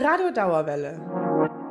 Radio 0.00 0.30
Dauerwelle. 0.30 1.00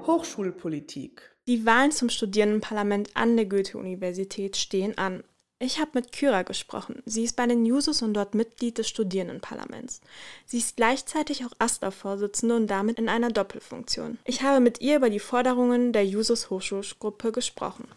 Hochschulpolitik. 0.06 1.22
Die 1.48 1.66
Wahlen 1.66 1.92
zum 1.92 2.10
Studierendenparlament 2.10 3.12
an 3.16 3.38
der 3.38 3.46
Goethe-Universität 3.46 4.58
stehen 4.58 4.98
an. 4.98 5.24
Ich 5.60 5.80
habe 5.80 5.92
mit 5.94 6.12
Kyra 6.12 6.42
gesprochen. 6.42 7.02
Sie 7.06 7.24
ist 7.24 7.38
bei 7.38 7.48
den 7.48 7.66
Jusos 7.66 8.02
und 8.02 8.14
dort 8.14 8.36
Mitglied 8.36 8.80
des 8.80 8.90
Studierendenparlaments. 8.90 10.02
Sie 10.46 10.58
ist 10.58 10.76
gleichzeitig 10.76 11.46
auch 11.46 11.54
AStA-Vorsitzende 11.58 12.58
und 12.58 12.68
damit 12.68 13.00
in 13.00 13.08
einer 13.08 13.30
Doppelfunktion. 13.30 14.20
Ich 14.26 14.42
habe 14.42 14.60
mit 14.60 14.82
ihr 14.82 14.98
über 14.98 15.10
die 15.10 15.20
Forderungen 15.20 15.94
der 15.94 16.06
Jusos 16.06 16.50
Hochschulgruppe 16.50 17.32
gesprochen. 17.32 17.88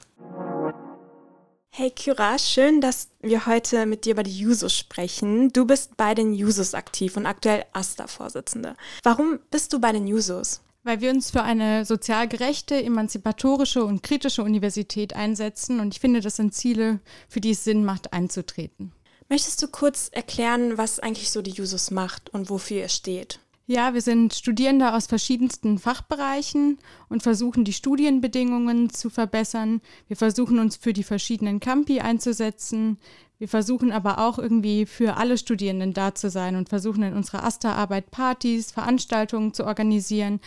Hey 1.72 1.92
Kyra, 1.92 2.36
schön, 2.38 2.80
dass 2.80 3.08
wir 3.22 3.46
heute 3.46 3.86
mit 3.86 4.04
dir 4.04 4.14
über 4.14 4.24
die 4.24 4.36
Jusos 4.36 4.76
sprechen. 4.76 5.52
Du 5.52 5.64
bist 5.64 5.96
bei 5.96 6.14
den 6.14 6.34
Jusos 6.34 6.74
aktiv 6.74 7.16
und 7.16 7.26
aktuell 7.26 7.64
AStA-Vorsitzende. 7.72 8.74
Warum 9.04 9.38
bist 9.52 9.72
du 9.72 9.78
bei 9.78 9.92
den 9.92 10.08
Jusos? 10.08 10.62
Weil 10.82 11.00
wir 11.00 11.10
uns 11.10 11.30
für 11.30 11.42
eine 11.42 11.84
sozial 11.84 12.26
gerechte, 12.26 12.82
emanzipatorische 12.82 13.84
und 13.84 14.02
kritische 14.02 14.42
Universität 14.42 15.14
einsetzen 15.14 15.78
und 15.78 15.94
ich 15.94 16.00
finde, 16.00 16.20
das 16.20 16.36
sind 16.36 16.54
Ziele, 16.54 16.98
für 17.28 17.40
die 17.40 17.52
es 17.52 17.62
Sinn 17.62 17.84
macht, 17.84 18.12
einzutreten. 18.12 18.92
Möchtest 19.28 19.62
du 19.62 19.68
kurz 19.68 20.08
erklären, 20.12 20.76
was 20.76 20.98
eigentlich 20.98 21.30
so 21.30 21.40
die 21.40 21.52
Jusos 21.52 21.92
macht 21.92 22.30
und 22.30 22.50
wofür 22.50 22.78
ihr 22.78 22.88
steht? 22.88 23.38
Ja, 23.72 23.94
wir 23.94 24.00
sind 24.00 24.34
Studierende 24.34 24.94
aus 24.94 25.06
verschiedensten 25.06 25.78
Fachbereichen 25.78 26.78
und 27.08 27.22
versuchen 27.22 27.62
die 27.62 27.72
Studienbedingungen 27.72 28.90
zu 28.90 29.10
verbessern. 29.10 29.80
Wir 30.08 30.16
versuchen 30.16 30.58
uns 30.58 30.74
für 30.74 30.92
die 30.92 31.04
verschiedenen 31.04 31.60
Campi 31.60 32.00
einzusetzen. 32.00 32.98
Wir 33.40 33.48
versuchen 33.48 33.90
aber 33.90 34.18
auch 34.18 34.38
irgendwie 34.38 34.84
für 34.84 35.16
alle 35.16 35.38
Studierenden 35.38 35.94
da 35.94 36.14
zu 36.14 36.28
sein 36.28 36.56
und 36.56 36.68
versuchen 36.68 37.02
in 37.02 37.14
unserer 37.14 37.42
AStA-Arbeit 37.42 38.10
Partys, 38.10 38.70
Veranstaltungen 38.70 39.54
zu 39.54 39.64
organisieren, 39.64 40.40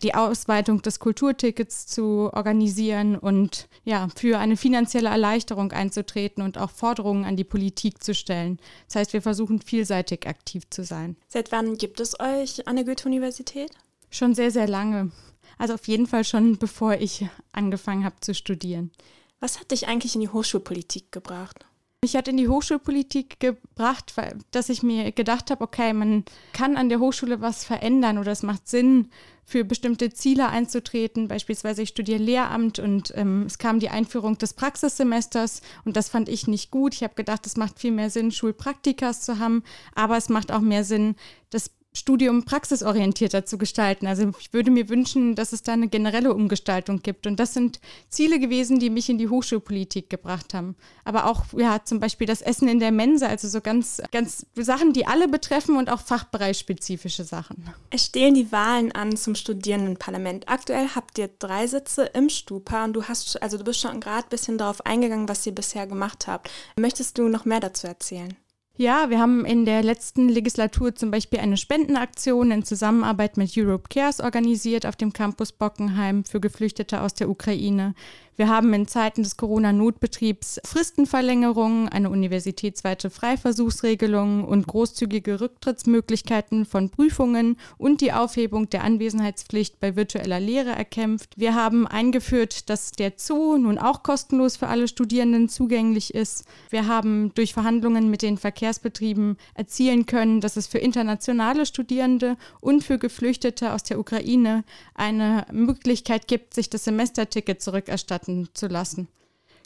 die 0.00 0.14
Ausweitung 0.14 0.80
des 0.80 1.00
Kulturtickets 1.00 1.88
zu 1.88 2.30
organisieren 2.32 3.16
und 3.16 3.66
ja, 3.82 4.06
für 4.14 4.38
eine 4.38 4.56
finanzielle 4.56 5.08
Erleichterung 5.08 5.72
einzutreten 5.72 6.40
und 6.40 6.56
auch 6.56 6.70
Forderungen 6.70 7.24
an 7.24 7.34
die 7.34 7.42
Politik 7.42 8.04
zu 8.04 8.14
stellen. 8.14 8.60
Das 8.86 8.94
heißt, 8.94 9.12
wir 9.12 9.22
versuchen 9.22 9.60
vielseitig 9.60 10.28
aktiv 10.28 10.70
zu 10.70 10.84
sein. 10.84 11.16
Seit 11.26 11.50
wann 11.50 11.76
gibt 11.76 11.98
es 11.98 12.20
euch 12.20 12.68
an 12.68 12.76
der 12.76 12.84
Goethe-Universität? 12.84 13.72
Schon 14.08 14.36
sehr, 14.36 14.52
sehr 14.52 14.68
lange. 14.68 15.10
Also 15.58 15.74
auf 15.74 15.88
jeden 15.88 16.06
Fall 16.06 16.22
schon 16.22 16.58
bevor 16.58 16.94
ich 16.94 17.26
angefangen 17.50 18.04
habe 18.04 18.20
zu 18.20 18.34
studieren. 18.34 18.92
Was 19.40 19.58
hat 19.58 19.72
dich 19.72 19.88
eigentlich 19.88 20.14
in 20.14 20.20
die 20.20 20.28
Hochschulpolitik 20.28 21.10
gebracht? 21.10 21.66
Mich 22.06 22.14
hat 22.14 22.28
in 22.28 22.36
die 22.36 22.46
Hochschulpolitik 22.46 23.40
gebracht, 23.40 24.14
dass 24.52 24.68
ich 24.68 24.84
mir 24.84 25.10
gedacht 25.10 25.50
habe, 25.50 25.64
okay, 25.64 25.92
man 25.92 26.24
kann 26.52 26.76
an 26.76 26.88
der 26.88 27.00
Hochschule 27.00 27.40
was 27.40 27.64
verändern 27.64 28.18
oder 28.18 28.30
es 28.30 28.44
macht 28.44 28.68
Sinn, 28.68 29.08
für 29.44 29.64
bestimmte 29.64 30.10
Ziele 30.12 30.48
einzutreten. 30.48 31.26
Beispielsweise 31.26 31.82
ich 31.82 31.88
studiere 31.88 32.22
Lehramt 32.22 32.78
und 32.78 33.12
ähm, 33.16 33.42
es 33.46 33.58
kam 33.58 33.80
die 33.80 33.90
Einführung 33.90 34.38
des 34.38 34.54
Praxissemesters 34.54 35.62
und 35.84 35.96
das 35.96 36.08
fand 36.08 36.28
ich 36.28 36.46
nicht 36.46 36.70
gut. 36.70 36.94
Ich 36.94 37.02
habe 37.02 37.14
gedacht, 37.14 37.44
es 37.44 37.56
macht 37.56 37.80
viel 37.80 37.90
mehr 37.90 38.10
Sinn, 38.10 38.30
Schulpraktikas 38.30 39.22
zu 39.22 39.40
haben, 39.40 39.64
aber 39.96 40.16
es 40.16 40.28
macht 40.28 40.52
auch 40.52 40.60
mehr 40.60 40.84
Sinn, 40.84 41.16
das 41.50 41.72
Studium 41.96 42.44
praxisorientierter 42.44 43.46
zu 43.46 43.56
gestalten. 43.56 44.06
Also 44.06 44.30
ich 44.38 44.52
würde 44.52 44.70
mir 44.70 44.90
wünschen, 44.90 45.34
dass 45.34 45.52
es 45.52 45.62
da 45.62 45.72
eine 45.72 45.88
generelle 45.88 46.34
Umgestaltung 46.34 47.00
gibt. 47.00 47.26
Und 47.26 47.40
das 47.40 47.54
sind 47.54 47.80
Ziele 48.10 48.38
gewesen, 48.38 48.78
die 48.78 48.90
mich 48.90 49.08
in 49.08 49.16
die 49.16 49.28
Hochschulpolitik 49.28 50.10
gebracht 50.10 50.52
haben. 50.52 50.76
Aber 51.04 51.24
auch, 51.26 51.44
ja, 51.56 51.82
zum 51.84 51.98
Beispiel 51.98 52.26
das 52.26 52.42
Essen 52.42 52.68
in 52.68 52.80
der 52.80 52.92
Mensa, 52.92 53.26
also 53.26 53.48
so 53.48 53.62
ganz, 53.62 54.02
ganz 54.12 54.44
Sachen, 54.54 54.92
die 54.92 55.06
alle 55.06 55.26
betreffen 55.26 55.76
und 55.76 55.90
auch 55.90 56.00
fachbereichsspezifische 56.00 57.24
Sachen. 57.24 57.64
Es 57.88 58.04
stehen 58.04 58.34
die 58.34 58.52
Wahlen 58.52 58.92
an 58.92 59.16
zum 59.16 59.34
Studierendenparlament. 59.34 60.48
Aktuell 60.48 60.88
habt 60.94 61.18
ihr 61.18 61.30
drei 61.38 61.66
Sitze 61.66 62.04
im 62.12 62.28
Stupa 62.28 62.84
und 62.84 62.92
du 62.92 63.04
hast, 63.04 63.42
also 63.42 63.56
du 63.56 63.64
bist 63.64 63.80
schon 63.80 64.00
gerade 64.00 64.26
ein 64.26 64.30
bisschen 64.30 64.58
darauf 64.58 64.84
eingegangen, 64.84 65.30
was 65.30 65.46
ihr 65.46 65.54
bisher 65.54 65.86
gemacht 65.86 66.26
habt. 66.26 66.50
Möchtest 66.78 67.16
du 67.16 67.28
noch 67.28 67.46
mehr 67.46 67.60
dazu 67.60 67.86
erzählen? 67.86 68.36
Ja, 68.78 69.08
wir 69.08 69.18
haben 69.18 69.46
in 69.46 69.64
der 69.64 69.82
letzten 69.82 70.28
Legislatur 70.28 70.94
zum 70.94 71.10
Beispiel 71.10 71.38
eine 71.38 71.56
Spendenaktion 71.56 72.50
in 72.50 72.62
Zusammenarbeit 72.62 73.38
mit 73.38 73.56
Europe 73.56 73.88
Cares 73.88 74.20
organisiert 74.20 74.84
auf 74.84 74.96
dem 74.96 75.14
Campus 75.14 75.52
Bockenheim 75.52 76.24
für 76.24 76.40
Geflüchtete 76.40 77.00
aus 77.00 77.14
der 77.14 77.30
Ukraine. 77.30 77.94
Wir 78.38 78.48
haben 78.48 78.74
in 78.74 78.86
Zeiten 78.86 79.22
des 79.22 79.38
Corona-Notbetriebs 79.38 80.60
Fristenverlängerungen, 80.62 81.88
eine 81.88 82.10
universitätsweite 82.10 83.08
Freiversuchsregelung 83.08 84.44
und 84.44 84.66
großzügige 84.66 85.40
Rücktrittsmöglichkeiten 85.40 86.66
von 86.66 86.90
Prüfungen 86.90 87.56
und 87.78 88.02
die 88.02 88.12
Aufhebung 88.12 88.68
der 88.68 88.84
Anwesenheitspflicht 88.84 89.80
bei 89.80 89.96
virtueller 89.96 90.38
Lehre 90.38 90.68
erkämpft. 90.68 91.30
Wir 91.36 91.54
haben 91.54 91.86
eingeführt, 91.86 92.68
dass 92.68 92.92
der 92.92 93.14
Zoo 93.16 93.56
nun 93.56 93.78
auch 93.78 94.02
kostenlos 94.02 94.58
für 94.58 94.66
alle 94.66 94.86
Studierenden 94.86 95.48
zugänglich 95.48 96.12
ist. 96.12 96.44
Wir 96.68 96.86
haben 96.86 97.32
durch 97.34 97.54
Verhandlungen 97.54 98.10
mit 98.10 98.20
den 98.20 98.36
Verkehrsbetrieben 98.36 99.38
erzielen 99.54 100.04
können, 100.04 100.42
dass 100.42 100.58
es 100.58 100.66
für 100.66 100.78
internationale 100.78 101.64
Studierende 101.64 102.36
und 102.60 102.84
für 102.84 102.98
Geflüchtete 102.98 103.72
aus 103.72 103.82
der 103.82 103.98
Ukraine 103.98 104.62
eine 104.94 105.46
Möglichkeit 105.52 106.28
gibt, 106.28 106.52
sich 106.52 106.68
das 106.68 106.84
Semesterticket 106.84 107.62
zurückerstatten 107.62 108.25
starten 108.26 108.48
zu 108.54 108.66
lassen. 108.66 109.08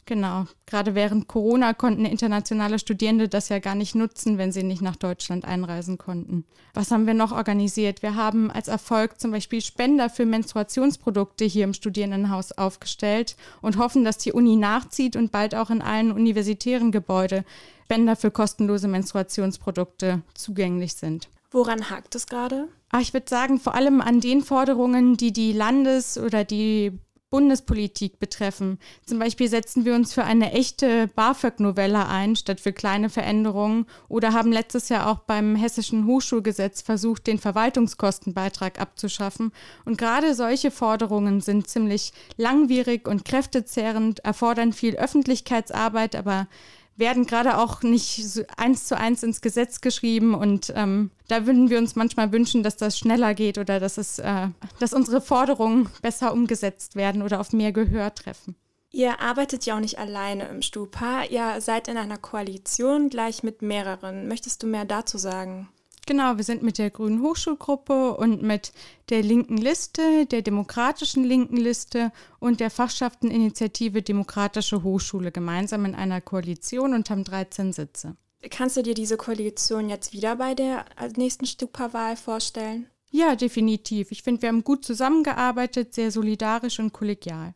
Genau. 0.07 0.45
Gerade 0.65 0.95
während 0.95 1.27
Corona 1.27 1.73
konnten 1.73 2.05
internationale 2.05 2.79
Studierende 2.79 3.29
das 3.29 3.49
ja 3.49 3.59
gar 3.59 3.75
nicht 3.75 3.93
nutzen, 3.93 4.39
wenn 4.39 4.51
sie 4.51 4.63
nicht 4.63 4.81
nach 4.81 4.95
Deutschland 4.95 5.45
einreisen 5.45 5.99
konnten. 5.99 6.43
Was 6.73 6.89
haben 6.89 7.05
wir 7.05 7.13
noch 7.13 7.31
organisiert? 7.31 8.01
Wir 8.01 8.15
haben 8.15 8.49
als 8.49 8.67
Erfolg 8.67 9.21
zum 9.21 9.29
Beispiel 9.29 9.61
Spender 9.61 10.09
für 10.09 10.25
Menstruationsprodukte 10.25 11.45
hier 11.45 11.65
im 11.65 11.75
Studierendenhaus 11.75 12.51
aufgestellt 12.51 13.35
und 13.61 13.77
hoffen, 13.77 14.03
dass 14.03 14.17
die 14.17 14.33
Uni 14.33 14.55
nachzieht 14.55 15.15
und 15.15 15.31
bald 15.31 15.53
auch 15.53 15.69
in 15.69 15.83
allen 15.83 16.11
universitären 16.11 16.91
Gebäuden 16.91 17.45
Spender 17.85 18.15
für 18.15 18.31
kostenlose 18.31 18.87
Menstruationsprodukte 18.87 20.23
zugänglich 20.33 20.95
sind. 20.95 21.29
Woran 21.51 21.89
hakt 21.89 22.15
es 22.15 22.25
gerade? 22.25 22.69
Ah, 22.89 23.01
ich 23.01 23.13
würde 23.13 23.29
sagen, 23.29 23.59
vor 23.59 23.75
allem 23.75 24.01
an 24.01 24.19
den 24.19 24.41
Forderungen, 24.41 25.15
die 25.15 25.31
die 25.31 25.51
Landes- 25.51 26.17
oder 26.17 26.43
die 26.43 26.97
Bundespolitik 27.31 28.19
betreffen. 28.19 28.77
Zum 29.05 29.17
Beispiel 29.17 29.47
setzen 29.47 29.85
wir 29.85 29.95
uns 29.95 30.13
für 30.13 30.23
eine 30.25 30.51
echte 30.51 31.07
BAföG-Novelle 31.15 32.05
ein, 32.07 32.35
statt 32.35 32.59
für 32.59 32.73
kleine 32.73 33.09
Veränderungen 33.09 33.87
oder 34.09 34.33
haben 34.33 34.51
letztes 34.51 34.89
Jahr 34.89 35.09
auch 35.09 35.19
beim 35.19 35.55
Hessischen 35.55 36.05
Hochschulgesetz 36.05 36.81
versucht, 36.81 37.25
den 37.25 37.39
Verwaltungskostenbeitrag 37.39 38.79
abzuschaffen. 38.79 39.53
Und 39.85 39.97
gerade 39.97 40.35
solche 40.35 40.71
Forderungen 40.71 41.41
sind 41.41 41.67
ziemlich 41.67 42.11
langwierig 42.35 43.07
und 43.07 43.25
kräftezehrend, 43.25 44.19
erfordern 44.19 44.73
viel 44.73 44.97
Öffentlichkeitsarbeit, 44.97 46.17
aber 46.17 46.47
werden 47.01 47.25
gerade 47.25 47.57
auch 47.57 47.81
nicht 47.81 48.25
so 48.25 48.43
eins 48.55 48.85
zu 48.85 48.97
eins 48.97 49.23
ins 49.23 49.41
Gesetz 49.41 49.81
geschrieben 49.81 50.33
und 50.33 50.71
ähm, 50.77 51.11
da 51.27 51.45
würden 51.45 51.69
wir 51.69 51.79
uns 51.79 51.97
manchmal 51.97 52.31
wünschen, 52.31 52.63
dass 52.63 52.77
das 52.77 52.97
schneller 52.97 53.33
geht 53.33 53.57
oder 53.57 53.81
dass 53.81 53.97
es, 53.97 54.19
äh, 54.19 54.47
dass 54.79 54.93
unsere 54.93 55.19
Forderungen 55.19 55.89
besser 56.01 56.31
umgesetzt 56.31 56.95
werden 56.95 57.21
oder 57.21 57.41
auf 57.41 57.51
mehr 57.51 57.73
Gehör 57.73 58.15
treffen. 58.15 58.55
Ihr 58.91 59.19
arbeitet 59.19 59.65
ja 59.65 59.75
auch 59.75 59.79
nicht 59.79 59.99
alleine 59.99 60.47
im 60.49 60.61
Stupa, 60.61 61.23
ihr 61.23 61.59
seid 61.59 61.87
in 61.87 61.97
einer 61.97 62.17
Koalition 62.17 63.09
gleich 63.09 63.41
mit 63.41 63.61
mehreren. 63.61 64.27
Möchtest 64.27 64.63
du 64.63 64.67
mehr 64.67 64.85
dazu 64.85 65.17
sagen? 65.17 65.69
Genau, 66.11 66.35
wir 66.35 66.43
sind 66.43 66.61
mit 66.61 66.77
der 66.77 66.89
Grünen 66.89 67.21
Hochschulgruppe 67.21 68.17
und 68.17 68.41
mit 68.41 68.73
der 69.09 69.23
linken 69.23 69.55
Liste, 69.55 70.25
der 70.25 70.41
demokratischen 70.41 71.23
linken 71.23 71.55
Liste 71.55 72.11
und 72.37 72.59
der 72.59 72.69
Fachschafteninitiative 72.69 74.01
Demokratische 74.01 74.83
Hochschule 74.83 75.31
gemeinsam 75.31 75.85
in 75.85 75.95
einer 75.95 76.19
Koalition 76.19 76.93
und 76.93 77.09
haben 77.09 77.23
13 77.23 77.71
Sitze. 77.71 78.17
Kannst 78.49 78.75
du 78.75 78.83
dir 78.83 78.93
diese 78.93 79.15
Koalition 79.15 79.87
jetzt 79.87 80.11
wieder 80.11 80.35
bei 80.35 80.53
der 80.53 80.83
nächsten 81.15 81.45
Stupa-Wahl 81.45 82.17
vorstellen? 82.17 82.87
Ja, 83.09 83.37
definitiv. 83.37 84.11
Ich 84.11 84.21
finde, 84.21 84.41
wir 84.41 84.49
haben 84.49 84.65
gut 84.65 84.83
zusammengearbeitet, 84.83 85.93
sehr 85.93 86.11
solidarisch 86.11 86.79
und 86.79 86.91
kollegial. 86.91 87.53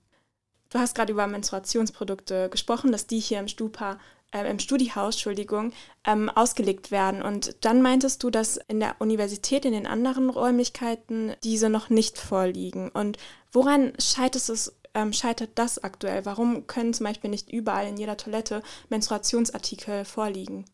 Du 0.70 0.80
hast 0.80 0.96
gerade 0.96 1.12
über 1.12 1.28
Menstruationsprodukte 1.28 2.48
gesprochen, 2.50 2.94
dass 2.94 3.06
die 3.06 3.20
hier 3.20 3.40
im 3.40 3.50
Stupa 3.50 4.00
äh, 4.32 4.50
im 4.50 4.60
Studiehaus, 4.60 5.16
Entschuldigung, 5.16 5.72
ähm, 6.06 6.30
ausgelegt 6.30 6.92
werden. 6.92 7.22
Und 7.22 7.56
dann 7.62 7.82
meintest 7.82 8.24
du, 8.24 8.30
dass 8.30 8.58
in 8.68 8.80
der 8.80 8.96
Universität, 9.00 9.66
in 9.66 9.74
den 9.74 9.88
anderen 9.88 10.30
Räumlichkeiten 10.30 11.34
diese 11.44 11.70
noch 11.70 11.90
nicht 11.90 12.18
vorliegen. 12.18 12.90
Und 12.90 13.18
woran 13.52 13.94
scheitert 14.00 14.50
es, 14.50 14.76
ähm, 14.94 15.14
scheitert 15.14 15.52
das 15.56 15.84
aktuell? 15.84 16.26
Warum 16.26 16.68
können 16.68 16.94
zum 16.94 17.06
Beispiel 17.06 17.30
nicht 17.30 17.52
überall 17.52 17.88
in 17.88 17.98
jeder 17.98 18.18
Toilette 18.18 18.64
Menstruationsartikel 18.90 20.06
vorliegen? 20.06 20.66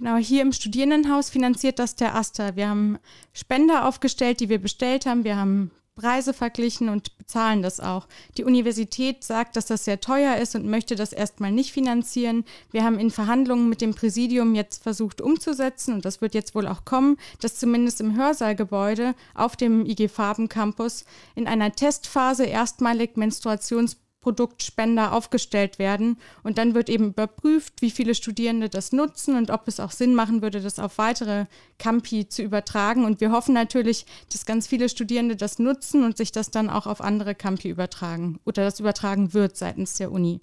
Genau, 0.00 0.16
hier 0.16 0.40
im 0.40 0.52
Studierendenhaus 0.52 1.28
finanziert 1.28 1.78
das 1.78 1.94
der 1.94 2.14
AStA. 2.14 2.56
Wir 2.56 2.70
haben 2.70 2.98
Spender 3.34 3.86
aufgestellt, 3.86 4.40
die 4.40 4.48
wir 4.48 4.58
bestellt 4.58 5.04
haben. 5.04 5.24
Wir 5.24 5.36
haben 5.36 5.70
Preise 6.00 6.32
verglichen 6.32 6.88
und 6.88 7.16
bezahlen 7.18 7.60
das 7.60 7.78
auch. 7.78 8.08
Die 8.38 8.44
Universität 8.44 9.22
sagt, 9.22 9.54
dass 9.54 9.66
das 9.66 9.84
sehr 9.84 10.00
teuer 10.00 10.36
ist 10.36 10.54
und 10.54 10.64
möchte 10.64 10.96
das 10.96 11.12
erstmal 11.12 11.52
nicht 11.52 11.72
finanzieren. 11.72 12.44
Wir 12.70 12.84
haben 12.84 12.98
in 12.98 13.10
Verhandlungen 13.10 13.68
mit 13.68 13.82
dem 13.82 13.94
Präsidium 13.94 14.54
jetzt 14.54 14.82
versucht 14.82 15.20
umzusetzen 15.20 15.92
und 15.92 16.06
das 16.06 16.22
wird 16.22 16.34
jetzt 16.34 16.54
wohl 16.54 16.66
auch 16.66 16.86
kommen, 16.86 17.18
dass 17.40 17.58
zumindest 17.58 18.00
im 18.00 18.16
Hörsaalgebäude 18.16 19.14
auf 19.34 19.56
dem 19.56 19.84
IG 19.84 20.08
Farben 20.08 20.48
Campus 20.48 21.04
in 21.34 21.46
einer 21.46 21.70
Testphase 21.72 22.44
erstmalig 22.44 23.18
Menstruations 23.18 23.98
Produktspender 24.20 25.12
aufgestellt 25.12 25.78
werden. 25.78 26.18
Und 26.42 26.58
dann 26.58 26.74
wird 26.74 26.88
eben 26.88 27.08
überprüft, 27.08 27.80
wie 27.80 27.90
viele 27.90 28.14
Studierende 28.14 28.68
das 28.68 28.92
nutzen 28.92 29.36
und 29.36 29.50
ob 29.50 29.66
es 29.68 29.80
auch 29.80 29.92
Sinn 29.92 30.14
machen 30.14 30.42
würde, 30.42 30.60
das 30.60 30.78
auf 30.78 30.98
weitere 30.98 31.46
Campi 31.78 32.28
zu 32.28 32.42
übertragen. 32.42 33.04
Und 33.04 33.20
wir 33.20 33.32
hoffen 33.32 33.54
natürlich, 33.54 34.06
dass 34.32 34.46
ganz 34.46 34.66
viele 34.66 34.88
Studierende 34.88 35.36
das 35.36 35.58
nutzen 35.58 36.04
und 36.04 36.16
sich 36.16 36.32
das 36.32 36.50
dann 36.50 36.70
auch 36.70 36.86
auf 36.86 37.00
andere 37.00 37.34
Campi 37.34 37.68
übertragen 37.68 38.38
oder 38.44 38.64
das 38.64 38.80
übertragen 38.80 39.34
wird 39.34 39.56
seitens 39.56 39.94
der 39.94 40.12
Uni. 40.12 40.40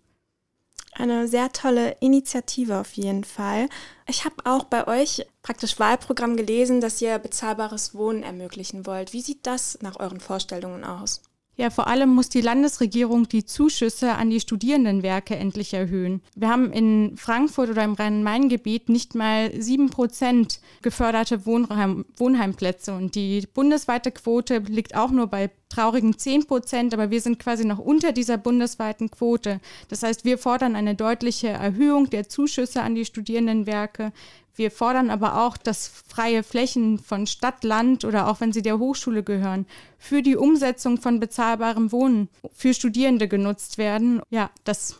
Eine 0.93 1.27
sehr 1.27 1.51
tolle 1.51 1.91
Initiative 1.99 2.79
auf 2.79 2.93
jeden 2.93 3.23
Fall. 3.23 3.69
Ich 4.07 4.25
habe 4.25 4.35
auch 4.45 4.63
bei 4.63 4.87
euch 4.87 5.27
praktisch 5.43 5.77
Wahlprogramm 5.77 6.35
gelesen, 6.37 6.81
dass 6.81 7.01
ihr 7.01 7.19
bezahlbares 7.19 7.93
Wohnen 7.93 8.23
ermöglichen 8.23 8.87
wollt. 8.87 9.13
Wie 9.13 9.21
sieht 9.21 9.45
das 9.45 9.77
nach 9.81 9.99
euren 9.99 10.19
Vorstellungen 10.19 10.83
aus? 10.83 11.21
Ja, 11.59 11.71
vor 11.71 11.87
allem 11.87 12.13
muss 12.13 12.29
die 12.29 12.41
Landesregierung 12.41 13.27
die 13.27 13.43
Zuschüsse 13.43 14.13
an 14.13 14.29
die 14.29 14.39
Studierendenwerke 14.39 15.35
endlich 15.35 15.73
erhöhen. 15.73 16.21
Wir 16.35 16.49
haben 16.49 16.71
in 16.71 17.17
Frankfurt 17.17 17.71
oder 17.71 17.83
im 17.83 17.93
Rhein-Main-Gebiet 17.93 18.89
nicht 18.89 19.15
mal 19.15 19.51
sieben 19.59 19.89
Prozent 19.89 20.59
geförderte 20.83 21.47
Wohnheim 21.47 22.05
Wohnheimplätze 22.15 22.93
und 22.93 23.15
die 23.15 23.47
bundesweite 23.55 24.11
Quote 24.11 24.59
liegt 24.59 24.95
auch 24.95 25.09
nur 25.09 25.25
bei 25.27 25.49
traurigen 25.69 26.17
10 26.17 26.47
Prozent, 26.47 26.93
aber 26.93 27.11
wir 27.11 27.21
sind 27.21 27.39
quasi 27.39 27.65
noch 27.65 27.79
unter 27.79 28.11
dieser 28.11 28.37
bundesweiten 28.37 29.11
Quote. 29.11 29.59
Das 29.89 30.03
heißt, 30.03 30.25
wir 30.25 30.37
fordern 30.37 30.75
eine 30.75 30.95
deutliche 30.95 31.49
Erhöhung 31.49 32.09
der 32.09 32.29
Zuschüsse 32.29 32.81
an 32.81 32.95
die 32.95 33.05
Studierendenwerke. 33.05 34.11
Wir 34.55 34.71
fordern 34.71 35.11
aber 35.11 35.45
auch, 35.45 35.55
dass 35.55 35.87
freie 35.87 36.41
Flächen 36.41 36.97
von 36.97 37.27
Stadt, 37.27 37.63
Land 37.63 38.05
oder 38.05 38.27
auch 38.27 38.39
wenn 38.39 38.51
sie 38.51 38.63
der 38.63 38.79
Hochschule 38.79 39.21
gehören, 39.21 39.67
für 39.99 40.23
die 40.23 40.35
Umsetzung 40.35 40.99
von 40.99 41.19
bezahlbarem 41.19 41.91
Wohnen 41.91 42.29
für 42.53 42.73
Studierende 42.73 43.27
genutzt 43.27 43.77
werden. 43.77 44.21
Ja, 44.31 44.49
das 44.63 44.95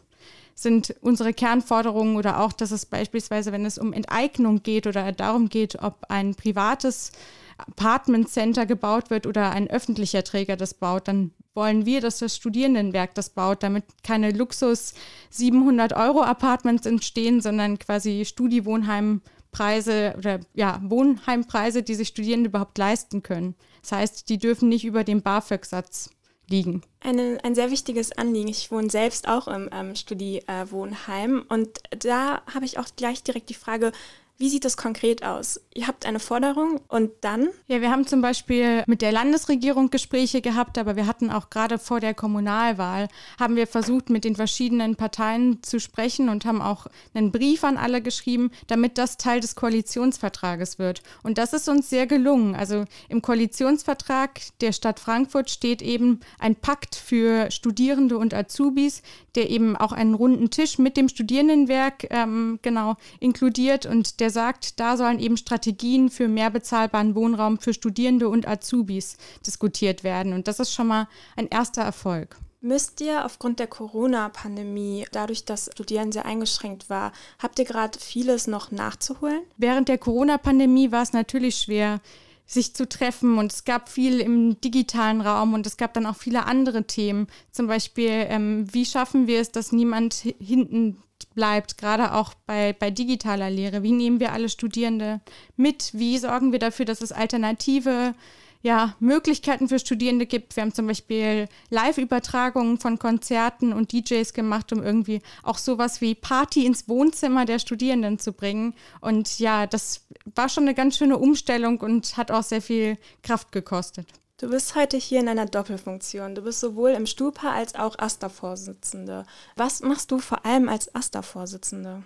sind 0.54 0.96
unsere 1.02 1.34
Kernforderungen 1.34 2.18
oder 2.18 2.40
auch, 2.40 2.52
dass 2.52 2.72
es 2.72 2.86
beispielsweise, 2.86 3.52
wenn 3.52 3.66
es 3.66 3.78
um 3.78 3.94
Enteignung 3.94 4.64
geht 4.64 4.88
oder 4.88 5.12
darum 5.12 5.50
geht, 5.50 5.82
ob 5.82 6.06
ein 6.10 6.36
privates 6.36 7.12
Apartment 7.58 8.30
Center 8.30 8.66
gebaut 8.66 9.10
wird 9.10 9.26
oder 9.26 9.52
ein 9.52 9.70
öffentlicher 9.70 10.24
Träger 10.24 10.56
das 10.56 10.74
baut, 10.74 11.08
dann 11.08 11.32
wollen 11.54 11.86
wir, 11.86 12.02
dass 12.02 12.20
das 12.20 12.36
Studierendenwerk 12.36 13.16
das 13.16 13.32
baut, 13.32 13.64
damit 13.64 13.84
keine 14.04 14.32
Luxus 14.32 14.94
700 15.32 15.94
Euro 15.94 16.22
Apartments 16.22 16.86
entstehen, 16.86 17.42
sondern 17.42 17.80
quasi 17.80 18.26
Studiwohnheim 18.26 19.22
Preise 19.52 20.14
oder 20.18 20.40
ja, 20.54 20.80
Wohnheimpreise, 20.84 21.82
die 21.82 21.96
sich 21.96 22.10
Studierende 22.10 22.50
überhaupt 22.50 22.78
leisten 22.78 23.24
können. 23.24 23.56
Das 23.82 23.92
heißt, 23.92 24.30
die 24.30 24.38
dürfen 24.38 24.70
nicht 24.70 24.86
über 24.86 25.04
dem 25.04 25.24
BAföG-Satz 25.24 26.12
liegen. 26.50 26.82
Eine, 27.00 27.40
ein 27.44 27.56
sehr 27.56 27.72
wichtiges 27.72 28.12
Anliegen. 28.12 28.50
Ich 28.50 28.72
wohne 28.72 28.90
selbst 28.90 29.28
auch 29.28 29.48
im 29.48 29.70
ähm, 29.72 29.96
Studi-Wohnheim 29.96 31.40
äh, 31.50 31.54
und 31.54 31.80
da 32.00 32.42
habe 32.54 32.66
ich 32.66 32.78
auch 32.78 32.88
gleich 32.96 33.24
direkt 33.24 33.50
die 33.50 33.56
Frage, 33.56 33.92
wie 34.40 34.50
sieht 34.50 34.66
das 34.66 34.78
konkret 34.78 35.24
aus? 35.24 35.60
Ihr 35.74 35.88
habt 35.88 36.06
eine 36.06 36.20
Forderung 36.20 36.80
und 36.88 37.12
dann? 37.22 37.50
Ja, 37.68 37.82
wir 37.82 37.90
haben 37.90 38.06
zum 38.06 38.22
Beispiel 38.22 38.84
mit 38.86 39.02
der 39.02 39.12
Landesregierung 39.12 39.90
Gespräche 39.90 40.42
gehabt, 40.42 40.78
aber 40.78 40.96
wir 40.96 41.08
hatten 41.08 41.32
auch 41.32 41.50
gerade 41.50 41.80
vor 41.80 42.00
der 42.00 42.14
Kommunalwahl, 42.14 43.08
haben 43.40 43.56
wir 43.56 43.66
versucht, 43.66 44.10
mit 44.10 44.24
den 44.24 44.36
verschiedenen 44.36 44.96
Parteien 44.96 45.64
zu 45.64 45.80
sprechen 45.80 46.30
und 46.30 46.46
haben 46.46 46.62
auch 46.62 46.86
einen 47.16 47.32
Brief 47.32 47.64
an 47.64 47.78
alle 47.78 48.02
geschrieben, 48.02 48.52
damit 48.68 49.00
das 49.00 49.18
Teil 49.18 49.40
des 49.40 49.56
Koalitionsvertrages 49.56 50.78
wird. 50.78 51.02
Und 51.24 51.40
das 51.40 51.54
ist 51.54 51.68
uns 51.68 51.90
sehr 51.90 52.06
gelungen. 52.06 52.56
Also 52.56 52.86
im 53.10 53.24
Koalitionsvertrag 53.24 54.40
der 54.62 54.72
Stadt 54.72 55.00
Frankfurt 55.00 55.50
steht 55.50 55.82
eben 55.82 56.20
ein 56.38 56.56
Pakt 56.56 56.96
für 56.96 57.50
Studierende 57.50 58.18
und 58.18 58.36
Azubis, 58.36 59.02
der 59.36 59.50
eben 59.50 59.76
auch 59.76 59.92
einen 59.92 60.14
runden 60.14 60.50
Tisch 60.50 60.78
mit 60.78 60.98
dem 60.98 61.10
Studierendenwerk 61.10 62.08
ähm, 62.10 62.60
genau 62.62 62.96
inkludiert 63.20 63.86
und 63.86 64.20
der 64.20 64.27
sagt, 64.30 64.80
da 64.80 64.98
sollen 64.98 65.20
eben 65.20 65.38
Strategien 65.38 66.10
für 66.10 66.28
mehr 66.28 66.50
bezahlbaren 66.50 67.16
Wohnraum 67.16 67.60
für 67.60 67.74
Studierende 67.74 68.30
und 68.30 68.48
Azubis 68.48 69.18
diskutiert 69.46 70.04
werden. 70.04 70.34
Und 70.34 70.48
das 70.48 70.60
ist 70.60 70.74
schon 70.74 70.88
mal 70.88 71.08
ein 71.36 71.48
erster 71.48 71.82
Erfolg. 71.82 72.38
Müsst 72.60 73.02
ihr 73.02 73.24
aufgrund 73.24 73.60
der 73.60 73.68
Corona-Pandemie, 73.68 75.06
dadurch, 75.12 75.46
dass 75.46 75.70
Studieren 75.72 76.12
sehr 76.12 76.26
eingeschränkt 76.26 76.90
war, 76.90 77.12
habt 77.38 77.60
ihr 77.60 77.66
gerade 77.66 78.00
vieles 78.00 78.48
noch 78.48 78.72
nachzuholen? 78.72 79.42
Während 79.58 79.90
der 79.90 80.00
Corona-Pandemie 80.00 80.92
war 80.92 81.04
es 81.04 81.14
natürlich 81.14 81.58
schwer, 81.58 82.02
sich 82.48 82.74
zu 82.74 82.88
treffen 82.88 83.38
und 83.38 83.52
es 83.52 83.66
gab 83.66 83.90
viel 83.90 84.22
im 84.22 84.60
digitalen 84.62 85.22
Raum 85.22 85.54
und 85.54 85.68
es 85.68 85.78
gab 85.78 85.94
dann 85.94 86.06
auch 86.06 86.16
viele 86.16 86.46
andere 86.46 86.86
Themen. 86.86 87.28
Zum 87.52 87.68
Beispiel, 87.68 88.10
ähm, 88.10 88.66
wie 88.74 88.86
schaffen 88.86 89.28
wir 89.28 89.42
es, 89.42 89.52
dass 89.52 89.74
niemand 89.74 90.16
hinten 90.40 90.98
bleibt, 91.34 91.78
gerade 91.78 92.14
auch 92.14 92.34
bei, 92.46 92.74
bei 92.74 92.92
digitaler 92.92 93.50
Lehre? 93.50 93.84
Wie 93.84 93.92
nehmen 93.92 94.20
wir 94.20 94.34
alle 94.34 94.50
Studierende 94.50 95.22
mit? 95.56 95.92
Wie 95.94 96.18
sorgen 96.18 96.52
wir 96.52 96.60
dafür, 96.60 96.86
dass 96.86 97.02
es 97.02 97.12
alternative 97.12 98.14
ja, 98.62 98.96
Möglichkeiten 99.00 99.70
für 99.70 99.80
Studierende 99.80 100.26
gibt. 100.26 100.56
Wir 100.56 100.64
haben 100.64 100.74
zum 100.74 100.88
Beispiel 100.88 101.48
Live-Übertragungen 101.70 102.80
von 102.80 103.00
Konzerten 103.00 103.72
und 103.72 103.94
DJs 103.94 104.34
gemacht, 104.34 104.74
um 104.74 104.84
irgendwie 104.84 105.22
auch 105.44 105.58
sowas 105.58 106.02
wie 106.02 106.16
Party 106.16 106.66
ins 106.66 106.90
Wohnzimmer 106.90 107.46
der 107.46 107.60
Studierenden 107.60 108.20
zu 108.20 108.34
bringen. 108.34 108.74
Und 109.00 109.40
ja, 109.40 109.68
das 109.68 110.08
war 110.36 110.50
schon 110.50 110.64
eine 110.64 110.74
ganz 110.74 110.98
schöne 110.98 111.18
Umstellung 111.18 111.80
und 111.80 112.18
hat 112.18 112.32
auch 112.32 112.44
sehr 112.44 112.62
viel 112.62 112.98
Kraft 113.24 113.52
gekostet. 113.52 114.08
Du 114.40 114.52
bist 114.52 114.76
heute 114.76 114.98
hier 114.98 115.20
in 115.20 115.30
einer 115.30 115.48
Doppelfunktion. 115.48 116.36
Du 116.36 116.44
bist 116.44 116.60
sowohl 116.60 116.92
im 116.92 117.08
Stupa 117.08 117.54
als 117.54 117.74
auch 117.74 117.98
AStA-Vorsitzende. 117.98 119.26
Was 119.56 119.82
machst 119.82 120.12
du 120.12 120.20
vor 120.20 120.46
allem 120.46 120.70
als 120.70 120.94
AStA-Vorsitzende? 120.94 122.04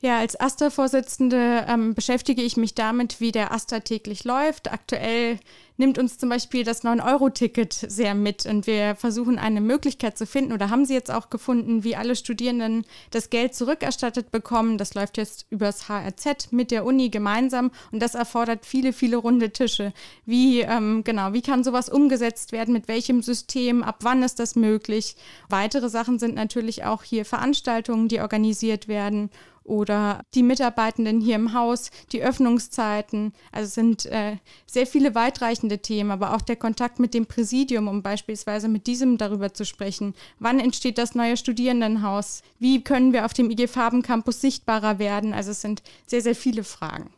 Ja, 0.00 0.18
als 0.18 0.38
AStA-Vorsitzende 0.38 1.66
ähm, 1.68 1.92
beschäftige 1.94 2.40
ich 2.42 2.56
mich 2.56 2.76
damit, 2.76 3.20
wie 3.20 3.32
der 3.32 3.50
AStA 3.50 3.80
täglich 3.80 4.22
läuft. 4.22 4.70
Aktuell 4.70 5.40
nimmt 5.76 5.98
uns 5.98 6.18
zum 6.18 6.28
Beispiel 6.28 6.62
das 6.62 6.84
9-Euro-Ticket 6.84 7.72
sehr 7.72 8.14
mit 8.14 8.46
und 8.46 8.68
wir 8.68 8.94
versuchen 8.94 9.40
eine 9.40 9.60
Möglichkeit 9.60 10.16
zu 10.16 10.24
finden 10.24 10.52
oder 10.52 10.70
haben 10.70 10.84
sie 10.84 10.94
jetzt 10.94 11.10
auch 11.10 11.30
gefunden, 11.30 11.82
wie 11.82 11.96
alle 11.96 12.14
Studierenden 12.14 12.84
das 13.10 13.28
Geld 13.30 13.56
zurückerstattet 13.56 14.30
bekommen. 14.30 14.78
Das 14.78 14.94
läuft 14.94 15.16
jetzt 15.16 15.46
übers 15.50 15.88
HRZ 15.88 16.52
mit 16.52 16.70
der 16.70 16.84
Uni 16.84 17.08
gemeinsam 17.08 17.72
und 17.90 18.00
das 18.00 18.14
erfordert 18.14 18.66
viele, 18.66 18.92
viele 18.92 19.16
runde 19.16 19.50
Tische. 19.50 19.92
Wie, 20.24 20.60
ähm, 20.60 21.02
genau, 21.02 21.32
wie 21.32 21.42
kann 21.42 21.64
sowas 21.64 21.88
umgesetzt 21.88 22.52
werden? 22.52 22.72
Mit 22.72 22.86
welchem 22.86 23.20
System? 23.22 23.82
Ab 23.82 23.98
wann 24.02 24.22
ist 24.22 24.38
das 24.38 24.54
möglich? 24.54 25.16
Weitere 25.48 25.88
Sachen 25.88 26.20
sind 26.20 26.36
natürlich 26.36 26.84
auch 26.84 27.02
hier 27.02 27.24
Veranstaltungen, 27.24 28.06
die 28.06 28.20
organisiert 28.20 28.86
werden 28.86 29.30
oder 29.68 30.22
die 30.34 30.42
Mitarbeitenden 30.42 31.20
hier 31.20 31.36
im 31.36 31.52
Haus, 31.52 31.90
die 32.12 32.22
Öffnungszeiten. 32.22 33.32
Also 33.52 33.66
es 33.66 33.74
sind 33.74 34.06
äh, 34.06 34.36
sehr 34.66 34.86
viele 34.86 35.14
weitreichende 35.14 35.78
Themen, 35.78 36.10
aber 36.10 36.34
auch 36.34 36.42
der 36.42 36.56
Kontakt 36.56 36.98
mit 36.98 37.14
dem 37.14 37.26
Präsidium, 37.26 37.88
um 37.88 38.02
beispielsweise 38.02 38.68
mit 38.68 38.86
diesem 38.86 39.18
darüber 39.18 39.54
zu 39.54 39.64
sprechen. 39.64 40.14
Wann 40.38 40.58
entsteht 40.58 40.98
das 40.98 41.14
neue 41.14 41.36
Studierendenhaus? 41.36 42.42
Wie 42.58 42.82
können 42.82 43.12
wir 43.12 43.24
auf 43.24 43.34
dem 43.34 43.50
IG 43.50 43.68
Farben 43.68 44.02
Campus 44.02 44.40
sichtbarer 44.40 44.98
werden? 44.98 45.34
Also 45.34 45.50
es 45.50 45.60
sind 45.60 45.82
sehr, 46.06 46.22
sehr 46.22 46.34
viele 46.34 46.64
Fragen. 46.64 47.10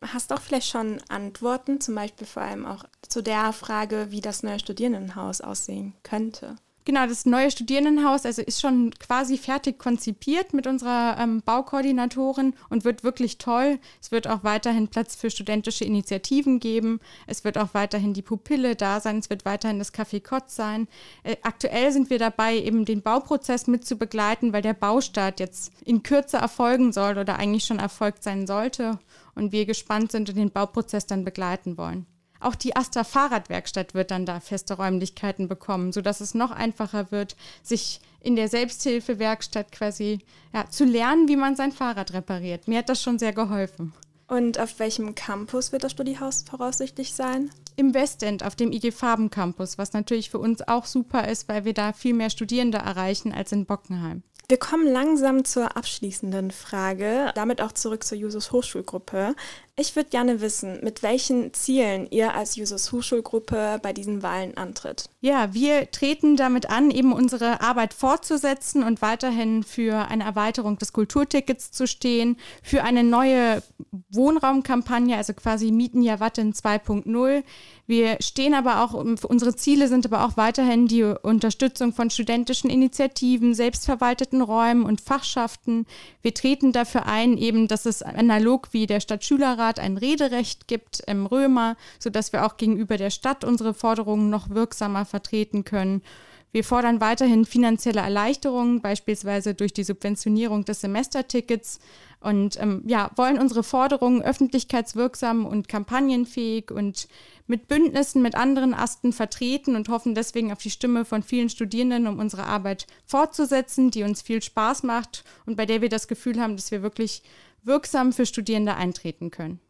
Hast 0.00 0.30
du 0.30 0.36
auch 0.36 0.40
vielleicht 0.40 0.68
schon 0.68 1.00
Antworten, 1.08 1.80
zum 1.80 1.96
Beispiel 1.96 2.26
vor 2.26 2.42
allem 2.42 2.64
auch 2.64 2.84
zu 3.02 3.20
der 3.20 3.52
Frage, 3.52 4.08
wie 4.10 4.20
das 4.20 4.44
neue 4.44 4.60
Studierendenhaus 4.60 5.40
aussehen 5.40 5.94
könnte? 6.04 6.56
Genau, 6.88 7.06
das 7.06 7.26
neue 7.26 7.50
Studierendenhaus 7.50 8.24
also 8.24 8.40
ist 8.40 8.62
schon 8.62 8.92
quasi 8.92 9.36
fertig 9.36 9.78
konzipiert 9.78 10.54
mit 10.54 10.66
unserer 10.66 11.18
ähm, 11.20 11.42
Baukoordinatorin 11.44 12.54
und 12.70 12.86
wird 12.86 13.04
wirklich 13.04 13.36
toll. 13.36 13.78
Es 14.00 14.10
wird 14.10 14.26
auch 14.26 14.42
weiterhin 14.42 14.88
Platz 14.88 15.14
für 15.14 15.28
studentische 15.28 15.84
Initiativen 15.84 16.60
geben. 16.60 17.00
Es 17.26 17.44
wird 17.44 17.58
auch 17.58 17.74
weiterhin 17.74 18.14
die 18.14 18.22
Pupille 18.22 18.74
da 18.74 19.00
sein. 19.00 19.18
Es 19.18 19.28
wird 19.28 19.44
weiterhin 19.44 19.78
das 19.78 19.92
Café 19.92 20.22
Kotz 20.22 20.56
sein. 20.56 20.88
Äh, 21.24 21.36
aktuell 21.42 21.92
sind 21.92 22.08
wir 22.08 22.18
dabei, 22.18 22.56
eben 22.56 22.86
den 22.86 23.02
Bauprozess 23.02 23.66
mit 23.66 23.84
zu 23.86 23.96
begleiten, 23.96 24.54
weil 24.54 24.62
der 24.62 24.72
Baustart 24.72 25.40
jetzt 25.40 25.72
in 25.84 26.02
Kürze 26.02 26.38
erfolgen 26.38 26.94
soll 26.94 27.18
oder 27.18 27.38
eigentlich 27.38 27.66
schon 27.66 27.80
erfolgt 27.80 28.22
sein 28.22 28.46
sollte 28.46 28.98
und 29.34 29.52
wir 29.52 29.66
gespannt 29.66 30.10
sind 30.10 30.30
und 30.30 30.36
den 30.36 30.52
Bauprozess 30.52 31.04
dann 31.04 31.26
begleiten 31.26 31.76
wollen. 31.76 32.06
Auch 32.40 32.54
die 32.54 32.76
Asta 32.76 33.04
Fahrradwerkstatt 33.04 33.94
wird 33.94 34.10
dann 34.10 34.26
da 34.26 34.40
feste 34.40 34.74
Räumlichkeiten 34.74 35.48
bekommen, 35.48 35.92
sodass 35.92 36.20
es 36.20 36.34
noch 36.34 36.50
einfacher 36.50 37.10
wird, 37.10 37.36
sich 37.62 38.00
in 38.20 38.36
der 38.36 38.48
Selbsthilfewerkstatt 38.48 39.72
quasi 39.72 40.20
ja, 40.52 40.68
zu 40.68 40.84
lernen, 40.84 41.28
wie 41.28 41.36
man 41.36 41.56
sein 41.56 41.72
Fahrrad 41.72 42.12
repariert. 42.12 42.68
Mir 42.68 42.78
hat 42.78 42.88
das 42.88 43.02
schon 43.02 43.18
sehr 43.18 43.32
geholfen. 43.32 43.92
Und 44.26 44.58
auf 44.58 44.78
welchem 44.78 45.14
Campus 45.14 45.72
wird 45.72 45.84
das 45.84 45.92
Studiehaus 45.92 46.44
voraussichtlich 46.48 47.14
sein? 47.14 47.50
im 47.78 47.94
Westend 47.94 48.44
auf 48.44 48.56
dem 48.56 48.72
IG 48.72 48.90
Farben 48.90 49.30
Campus, 49.30 49.78
was 49.78 49.92
natürlich 49.92 50.30
für 50.30 50.38
uns 50.38 50.66
auch 50.66 50.84
super 50.84 51.28
ist, 51.28 51.48
weil 51.48 51.64
wir 51.64 51.74
da 51.74 51.92
viel 51.92 52.12
mehr 52.12 52.28
Studierende 52.28 52.78
erreichen 52.78 53.32
als 53.32 53.52
in 53.52 53.66
Bockenheim. 53.66 54.24
Wir 54.48 54.58
kommen 54.58 54.86
langsam 54.86 55.44
zur 55.44 55.76
abschließenden 55.76 56.50
Frage, 56.50 57.30
damit 57.34 57.60
auch 57.60 57.72
zurück 57.72 58.02
zur 58.02 58.18
Jusos 58.18 58.50
Hochschulgruppe. 58.50 59.36
Ich 59.80 59.94
würde 59.94 60.10
gerne 60.10 60.40
wissen, 60.40 60.80
mit 60.82 61.04
welchen 61.04 61.54
Zielen 61.54 62.08
ihr 62.10 62.34
als 62.34 62.56
Jusos 62.56 62.90
Hochschulgruppe 62.90 63.78
bei 63.80 63.92
diesen 63.92 64.24
Wahlen 64.24 64.56
antritt. 64.56 65.08
Ja, 65.20 65.54
wir 65.54 65.88
treten 65.92 66.36
damit 66.36 66.68
an, 66.68 66.90
eben 66.90 67.12
unsere 67.12 67.60
Arbeit 67.60 67.94
fortzusetzen 67.94 68.82
und 68.82 69.02
weiterhin 69.02 69.62
für 69.62 70.08
eine 70.08 70.24
Erweiterung 70.24 70.78
des 70.78 70.92
Kulturtickets 70.92 71.70
zu 71.70 71.86
stehen, 71.86 72.36
für 72.60 72.82
eine 72.82 73.04
neue 73.04 73.62
Wohnraumkampagne, 74.10 75.16
also 75.16 75.32
quasi 75.32 75.70
Mieten 75.70 76.02
ja 76.02 76.18
Watten 76.18 76.52
2.0. 76.54 77.44
Wir 77.86 78.16
stehen 78.20 78.54
aber 78.54 78.82
auch, 78.82 78.94
unsere 78.94 79.54
Ziele 79.54 79.86
sind 79.86 80.06
aber 80.06 80.26
auch 80.26 80.36
weiterhin 80.36 80.88
die 80.88 81.04
Unterstützung 81.04 81.92
von 81.92 82.10
studentischen 82.10 82.68
Initiativen, 82.68 83.54
selbstverwalteten 83.54 84.42
Räumen 84.42 84.82
und 84.82 85.00
Fachschaften. 85.00 85.86
Wir 86.20 86.34
treten 86.34 86.72
dafür 86.72 87.06
ein, 87.06 87.38
eben, 87.38 87.68
dass 87.68 87.86
es 87.86 88.02
analog 88.02 88.68
wie 88.72 88.86
der 88.86 89.00
Stadtschülerrat 89.00 89.67
Stadtrat 89.68 89.80
ein 89.80 89.96
Rederecht 89.96 90.66
gibt 90.66 91.00
im 91.06 91.26
Römer, 91.26 91.76
sodass 91.98 92.32
wir 92.32 92.46
auch 92.46 92.56
gegenüber 92.56 92.96
der 92.96 93.10
Stadt 93.10 93.44
unsere 93.44 93.74
Forderungen 93.74 94.30
noch 94.30 94.50
wirksamer 94.50 95.04
vertreten 95.04 95.64
können. 95.64 96.02
Wir 96.50 96.64
fordern 96.64 97.02
weiterhin 97.02 97.44
finanzielle 97.44 98.00
Erleichterungen, 98.00 98.80
beispielsweise 98.80 99.54
durch 99.54 99.74
die 99.74 99.84
Subventionierung 99.84 100.64
des 100.64 100.80
Semestertickets 100.80 101.78
und 102.20 102.58
ähm, 102.60 102.82
ja, 102.86 103.10
wollen 103.16 103.38
unsere 103.38 103.62
Forderungen 103.62 104.22
öffentlichkeitswirksam 104.22 105.44
und 105.44 105.68
kampagnenfähig 105.68 106.70
und 106.70 107.06
mit 107.46 107.68
Bündnissen 107.68 108.22
mit 108.22 108.34
anderen 108.34 108.72
Asten 108.72 109.12
vertreten 109.12 109.76
und 109.76 109.90
hoffen 109.90 110.14
deswegen 110.14 110.50
auf 110.50 110.58
die 110.58 110.70
Stimme 110.70 111.04
von 111.04 111.22
vielen 111.22 111.50
Studierenden, 111.50 112.06
um 112.06 112.18
unsere 112.18 112.44
Arbeit 112.44 112.86
fortzusetzen, 113.04 113.90
die 113.90 114.02
uns 114.02 114.22
viel 114.22 114.40
Spaß 114.40 114.84
macht 114.84 115.24
und 115.44 115.56
bei 115.56 115.66
der 115.66 115.82
wir 115.82 115.90
das 115.90 116.08
Gefühl 116.08 116.40
haben, 116.40 116.56
dass 116.56 116.70
wir 116.70 116.82
wirklich 116.82 117.22
wirksam 117.68 118.12
für 118.12 118.26
Studierende 118.26 118.74
eintreten 118.74 119.30
können. 119.30 119.60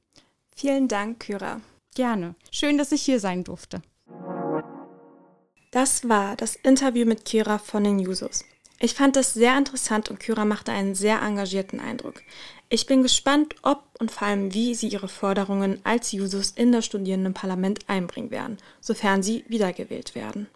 Vielen 0.57 0.89
Dank, 0.89 1.21
Kyra. 1.21 1.61
Gerne. 1.95 2.35
Schön, 2.51 2.79
dass 2.79 2.93
ich 2.93 3.03
hier 3.03 3.21
sein 3.21 3.45
durfte. 3.45 3.83
Das 5.71 6.09
war 6.09 6.35
das 6.37 6.57
Interview 6.57 7.05
mit 7.05 7.27
Kyra 7.27 7.59
von 7.59 7.85
den 7.85 7.99
Jusos. 7.99 8.45
Ich 8.81 8.95
fand 8.95 9.17
es 9.17 9.35
sehr 9.35 9.59
interessant 9.59 10.09
und 10.09 10.21
Kyra 10.21 10.45
machte 10.45 10.73
einen 10.73 10.95
sehr 10.95 11.21
engagierten 11.21 11.81
Eindruck. 11.81 12.23
Ich 12.69 12.87
bin 12.87 13.03
gespannt, 13.03 13.57
ob 13.63 13.83
und 13.99 14.11
vor 14.11 14.29
allem 14.29 14.55
wie 14.55 14.75
sie 14.75 14.89
ihre 14.89 15.09
Forderungen 15.09 15.81
als 15.85 16.13
Jusos 16.13 16.53
in 16.53 16.71
das 16.71 16.87
Studierendenparlament 16.87 17.89
einbringen 17.89 18.31
werden, 18.31 18.59
sofern 18.81 19.23
sie 19.23 19.45
wiedergewählt 19.49 20.15
werden. 20.15 20.47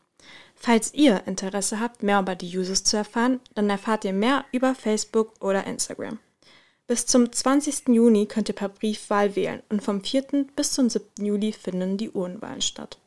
Falls 0.54 0.94
ihr 0.94 1.26
Interesse 1.26 1.80
habt, 1.80 2.04
mehr 2.04 2.20
über 2.20 2.36
die 2.36 2.48
Jusos 2.48 2.84
zu 2.84 2.96
erfahren, 2.96 3.40
dann 3.54 3.68
erfahrt 3.68 4.04
ihr 4.04 4.12
mehr 4.12 4.44
über 4.52 4.74
Facebook 4.76 5.32
oder 5.40 5.66
Instagram. 5.66 6.20
Bis 6.92 7.06
zum 7.06 7.32
20. 7.32 7.88
Juni 7.88 8.26
könnt 8.26 8.50
ihr 8.50 8.54
per 8.54 8.68
Briefwahl 8.68 9.34
wählen 9.34 9.62
und 9.70 9.82
vom 9.82 10.04
4. 10.04 10.44
bis 10.54 10.72
zum 10.72 10.90
7. 10.90 11.24
Juli 11.24 11.50
finden 11.54 11.96
die 11.96 12.10
Urnwahlen 12.10 12.60
statt. 12.60 12.98